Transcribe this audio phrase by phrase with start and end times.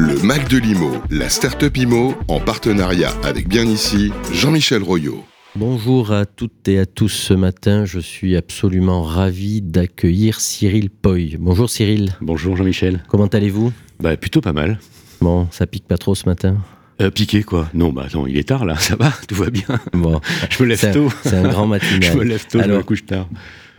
[0.00, 5.24] Le Mac de l'IMO, la start-up IMO, en partenariat avec bien ici, Jean-Michel Royot.
[5.56, 7.08] Bonjour à toutes et à tous.
[7.08, 11.36] Ce matin, je suis absolument ravi d'accueillir Cyril Poy.
[11.40, 12.14] Bonjour Cyril.
[12.20, 13.02] Bonjour Jean-Michel.
[13.08, 13.72] Comment allez-vous?
[13.98, 14.78] Bah plutôt pas mal.
[15.20, 16.58] Bon, ça pique pas trop ce matin?
[17.02, 19.66] Euh, piqué quoi Non, bah non, il est tard là, ça va, tout va bien?
[19.94, 20.20] Bon,
[20.50, 21.10] je me lève tôt.
[21.24, 22.02] C'est un grand matinal.
[22.04, 23.28] je me lève tôt, je me couche tard.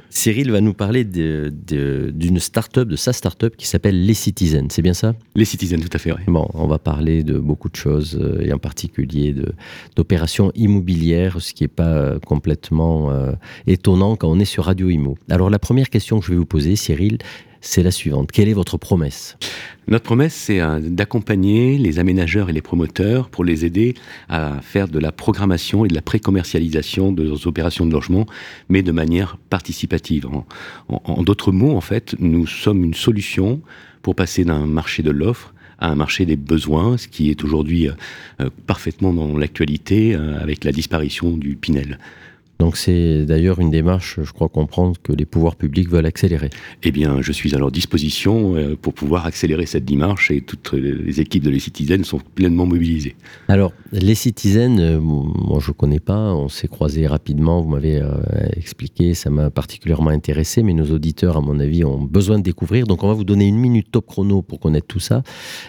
[0.10, 4.94] Cyril va nous parler d'une start-up, de sa start-up qui s'appelle Les Citizens, c'est bien
[4.94, 5.14] ça?
[5.36, 6.22] Les Citizens, tout à fait, oui.
[6.28, 9.36] Bon, on va parler de beaucoup de choses, euh, et en particulier
[9.96, 13.34] d'opérations immobilières, ce qui n'est pas euh, complètement euh,
[13.68, 15.18] étonnant quand on est sur Radio Imo.
[15.30, 17.20] Alors la première question que je vais vous poser, Cyril,
[17.62, 18.32] c'est la suivante.
[18.32, 19.38] Quelle est votre promesse?
[19.88, 23.96] Notre promesse, c'est euh, d'accompagner les aménageurs et les promoteurs pour les aider
[24.30, 28.26] à faire de la programmation et de la pré-commercialisation de leurs opérations de logement,
[28.70, 30.28] mais de manière participative.
[30.90, 33.62] En, d'autres mots, en fait, nous sommes une solution
[34.02, 37.88] pour passer d'un marché de l'offre à un marché des besoins, ce qui est aujourd'hui
[37.88, 37.94] euh,
[38.42, 41.98] euh, parfaitement dans l'actualité avec la disparition du Pinel.
[42.60, 46.50] Donc c'est d'ailleurs une démarche, je crois comprendre, que les pouvoirs publics veulent accélérer.
[46.84, 50.74] Eh bien, je suis à leur disposition euh, pour pouvoir accélérer cette démarche et toutes
[50.74, 53.16] les équipes de Les Citizens sont pleinement mobilisées.
[53.48, 58.02] Alors, Les Citizens, euh, moi je ne connais pas, on s'est croisés rapidement, vous m'avez
[58.02, 58.10] euh,
[58.58, 62.88] expliqué, ça m'a particulièrement intéressé, mais nos auditeurs, à mon avis, ont besoin de découvrir.
[62.88, 65.24] Donc on va vous donner une minute top chrono pour connaître tout ça.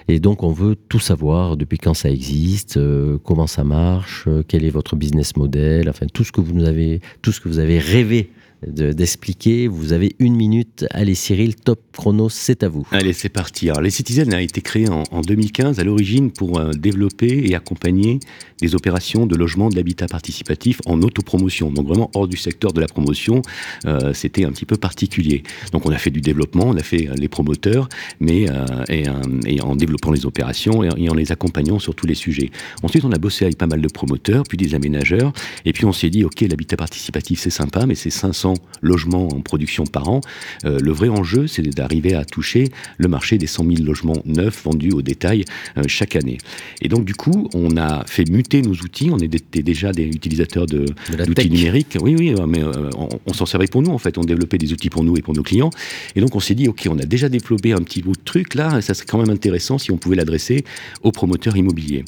[0.08, 2.80] Et donc on veut tout savoir, depuis quand ça existe,
[3.22, 6.79] comment ça marche, quel est votre business model, enfin tout ce que vous nous avez
[7.22, 8.30] tout ce que vous avez rêvé
[8.66, 9.68] d'expliquer.
[9.68, 10.84] vous avez une minute.
[10.90, 12.86] Allez Cyril, top chrono, c'est à vous.
[12.90, 13.70] Allez, c'est parti.
[13.70, 18.20] Alors, les Citizens a été créé en, 2015 à l'origine pour euh, développer et accompagner
[18.60, 21.70] des opérations de logement, d'habitat participatif en autopromotion.
[21.70, 23.42] Donc vraiment hors du secteur de la promotion,
[23.86, 25.42] euh, c'était un petit peu particulier.
[25.72, 28.46] Donc on a fait du développement, on a fait euh, les promoteurs, mais
[28.88, 32.50] et, en développant les opérations et, en les accompagnant sur tous les sujets.
[32.82, 35.32] Ensuite, on a bossé avec pas mal de promoteurs, puis des aménageurs,
[35.64, 38.49] et puis on s'est dit, ok, l'habitat participatif c'est sympa, mais c'est 500
[38.82, 40.20] logements en production par an.
[40.64, 42.68] Euh, le vrai enjeu, c'est d'arriver à toucher
[42.98, 45.44] le marché des 100 000 logements neufs vendus au détail
[45.76, 46.38] euh, chaque année.
[46.80, 49.10] Et donc, du coup, on a fait muter nos outils.
[49.12, 51.96] On était déjà des utilisateurs d'outils numériques.
[52.00, 52.90] Oui, oui, mais euh,
[53.26, 54.18] on, s'en servait pour nous, en fait.
[54.18, 55.70] On développait des outils pour nous et pour nos clients.
[56.16, 58.54] Et donc, on s'est dit, OK, on a déjà développé un petit bout de truc
[58.54, 60.64] là, ça serait quand même intéressant si on pouvait l'adresser
[61.02, 62.04] aux promoteurs immobiliers.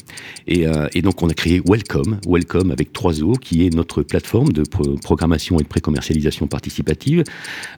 [0.47, 0.67] Et,
[1.03, 5.59] donc, on a créé Welcome, Welcome avec 3 O, qui est notre plateforme de programmation
[5.59, 7.25] et de pré-commercialisation participative.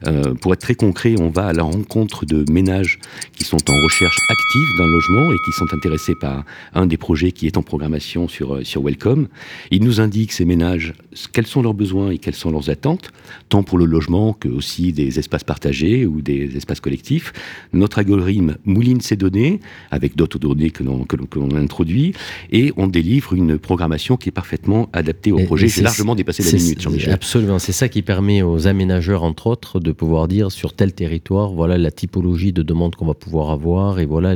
[0.07, 2.99] Euh, pour être très concret, on va à la rencontre de ménages
[3.33, 6.43] qui sont en recherche active d'un logement et qui sont intéressés par
[6.73, 9.27] un des projets qui est en programmation sur, euh, sur Welcome.
[9.71, 10.93] Ils nous indiquent, ces ménages,
[11.33, 13.11] quels sont leurs besoins et quelles sont leurs attentes,
[13.49, 17.33] tant pour le logement que aussi des espaces partagés ou des espaces collectifs.
[17.73, 19.59] Notre algorithme mouline ces données
[19.91, 22.13] avec d'autres données que l'on, que l'on introduit
[22.51, 25.67] et on délivre une programmation qui est parfaitement adaptée au projet.
[25.67, 27.13] J'ai largement dépassé la minute, Jean-Michel.
[27.13, 31.51] Absolument, c'est ça qui permet aux aménageurs, entre autres, de pouvoir dire sur tel territoire,
[31.51, 34.35] voilà la typologie de demande qu'on va pouvoir avoir et voilà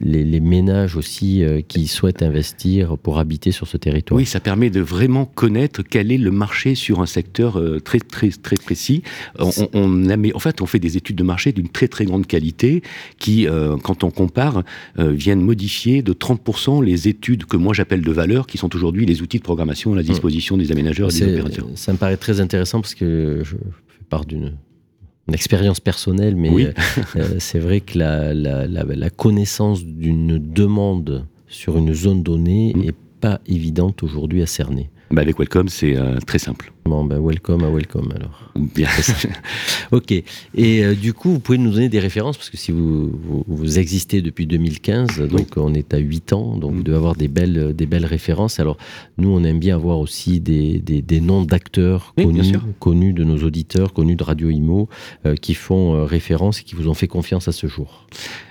[0.00, 4.16] les, ménages aussi euh, qui souhaitent investir pour habiter sur ce territoire.
[4.16, 8.00] Oui, ça permet de vraiment connaître quel est le marché sur un secteur euh, très
[8.00, 9.02] très très précis.
[9.38, 12.82] On, en fait, on fait des études de marché d'une très très grande qualité
[13.18, 14.62] qui, euh, quand on compare,
[14.98, 19.22] viennent modifier de 30% les études que moi j'appelle de valeur, qui sont aujourd'hui les
[19.22, 21.66] outils de programmation à la disposition des aménageurs et des opérateurs.
[21.74, 24.56] Ça me paraît très intéressant parce que je fais part d'une
[25.32, 26.72] expérience personnelle, mais euh,
[27.16, 33.20] euh, c'est vrai que la, la, connaissance d'une demande sur une zone donnée n'est mm.
[33.20, 34.90] pas évidente aujourd'hui à cerner.
[35.10, 36.72] Bah avec Welcome, c'est euh, très simple.
[36.84, 38.50] Bon, ben welcome à welcome alors.
[38.56, 38.88] Bien.
[39.92, 40.10] ok.
[40.10, 40.24] Et
[40.84, 43.12] euh, du coup, vous pouvez nous donner des références parce que si vous,
[43.46, 46.76] vous, existez depuis 2015, donc on est à 8 ans, donc mm.
[46.76, 48.58] vous devez avoir des belles, des belles références.
[48.58, 48.78] Alors,
[49.16, 53.92] nous, on aime bien avoir aussi des, des, noms d'acteurs connus, connus de nos auditeurs,
[53.92, 54.88] connus de Radio Imo,
[55.24, 58.08] euh, qui font euh, référence et qui vous ont fait confiance à ce jour.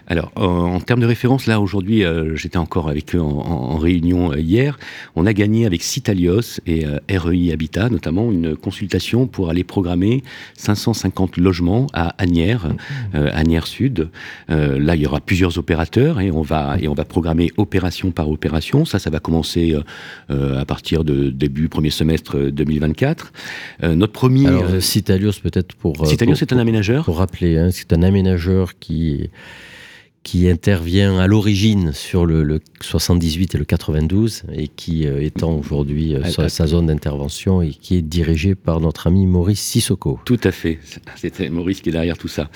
[0.08, 2.04] Alors, en termes de référence, là, aujourd'hui,
[2.34, 4.78] j'étais encore avec eux en, en, réunion hier.
[5.16, 10.24] On a gagné avec Citalios et REI Habitat, notamment une consultation pour aller programmer
[10.58, 12.68] 550 logements à Agnières,
[13.16, 14.10] euh, Agnières Sud.
[14.50, 18.12] Euh, là, il y aura plusieurs opérateurs et on va et on va programmer opération
[18.12, 18.86] par opération.
[18.86, 19.76] Ça, ça va commencer
[20.30, 23.32] euh, à partir de début premier semestre 2024.
[23.96, 24.48] notre premier.
[24.48, 26.06] Alors, Citalios peut-être pour.
[26.06, 27.06] Citalios, c'est un aménageur.
[27.06, 29.30] Pour rappeler, hein, c'est un aménageur qui
[30.24, 36.16] qui intervient à l'origine sur le, 78 et le 92 et qui euh, étend aujourd'hui
[36.16, 40.20] euh, sa, zone d'intervention et qui est dirigé par notre ami Maurice Sissoko.
[40.26, 40.80] Tout à fait,
[41.16, 42.50] c'était Maurice qui est derrière tout ça.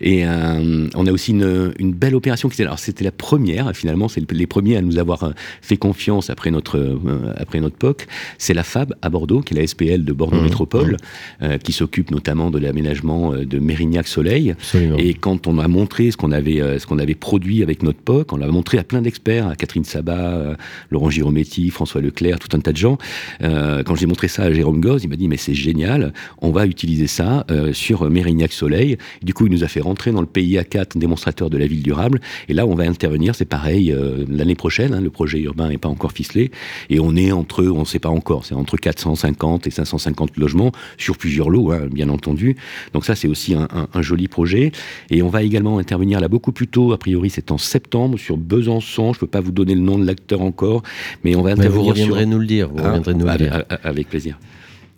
[0.00, 4.08] Et euh, on a aussi une, une belle opération qui alors c'était la première finalement,
[4.08, 5.32] c'est les premiers à nous avoir
[5.62, 6.98] fait confiance après notre
[7.36, 8.06] après notre POC,
[8.38, 10.96] c'est la FAB à Bordeaux qui est la SPL de Bordeaux mmh, Métropole
[11.40, 11.58] mmh.
[11.58, 14.54] qui s'occupe notamment de l'aménagement de Mérignac Soleil.
[14.98, 18.32] Et quand on a montré ce qu'on avait ce qu'on avait produit avec notre POC.
[18.32, 20.54] On l'a montré à plein d'experts, à Catherine Sabat, euh,
[20.90, 22.98] Laurent Girometti, François Leclerc, tout un tas de gens.
[23.42, 26.50] Euh, quand j'ai montré ça à Jérôme Goz, il m'a dit mais c'est génial, on
[26.50, 28.98] va utiliser ça euh, sur Mérignac Soleil.
[29.22, 31.82] du coup, il nous a fait rentrer dans le PIA 4, démonstrateur de la ville
[31.82, 32.20] durable.
[32.48, 33.94] Et là, on va intervenir, c'est pareil,
[34.28, 36.50] l'année prochaine, hein, le projet urbain n'est pas encore ficelé.
[36.90, 40.72] Et on est entre, on ne sait pas encore, c'est entre 450 et 550 logements
[40.98, 42.56] sur plusieurs lots, hein, bien entendu.
[42.92, 44.72] Donc ça, c'est aussi un, un, joli projet.
[45.10, 49.12] Et on va également intervenir là beaucoup plus tôt, priori, c'est en septembre sur Besançon.
[49.12, 50.82] Je ne peux pas vous donner le nom de l'acteur encore,
[51.24, 51.82] mais on va intervenir.
[51.82, 52.68] vous reviendrez nous le dire.
[52.68, 53.64] Vous ah, reviendrez nous le dire.
[53.82, 54.38] Avec plaisir.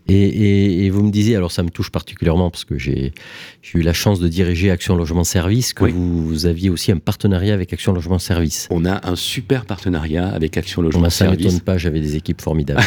[0.07, 3.13] Et, vous me disiez, alors ça me touche particulièrement parce que j'ai
[3.73, 7.73] eu la chance de diriger Action Logement Service, que vous, aviez aussi un partenariat avec
[7.73, 8.69] Action Logement Service.
[8.71, 11.39] On a un super partenariat avec Action Logement Service.
[11.39, 12.83] Ça ne m'étonne pas, j'avais des équipes formidables.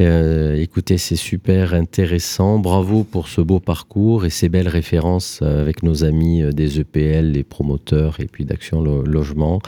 [0.00, 2.60] Euh, écoutez, c'est super intéressant.
[2.60, 7.32] Bravo pour ce beau parcours et ces belles références euh, avec nos amis des EPL,
[7.32, 9.60] les promoteurs et puis d'Action Logement.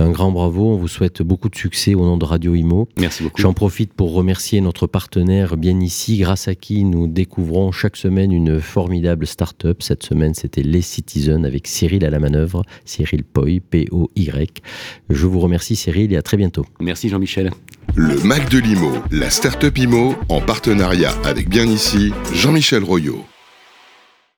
[0.00, 0.72] Un grand bravo.
[0.72, 2.88] On vous souhaite beaucoup de succès au nom de Radio Imo.
[2.98, 3.42] Merci beaucoup.
[3.42, 8.32] J'en profite pour remercier notre partenaire bien ici, grâce à qui nous découvrons chaque semaine
[8.32, 9.82] une formidable start-up.
[9.82, 14.62] Cette semaine, c'était Les Citizens avec Cyril à la manœuvre, Cyril Poy, P-O-Y.
[15.10, 16.66] Je vous remercie Cyril et à très bientôt.
[16.80, 17.50] Merci Jean-Michel.
[17.94, 23.24] Le Mac de l'IMO, la start-up IMO, en partenariat avec bien ici, Jean-Michel Royot.